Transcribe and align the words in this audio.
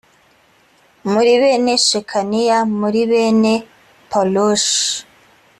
muri 1.11 1.31
bene 1.41 1.73
shekaniya 1.87 2.59
muri 2.79 3.01
bene 3.11 3.53
paroshi 4.09 4.83